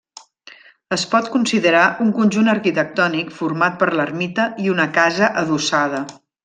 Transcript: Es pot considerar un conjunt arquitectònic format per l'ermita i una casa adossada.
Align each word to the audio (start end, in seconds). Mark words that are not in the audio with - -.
Es 0.95 1.03
pot 1.11 1.29
considerar 1.35 1.83
un 2.07 2.15
conjunt 2.21 2.51
arquitectònic 2.55 3.31
format 3.43 3.81
per 3.83 3.93
l'ermita 4.01 4.51
i 4.67 4.77
una 4.77 4.93
casa 5.01 5.35
adossada. 5.45 6.07